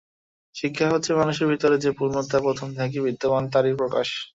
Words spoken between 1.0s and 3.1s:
মানুষের ভিতর যে পূর্ণতা প্রথম থেকেই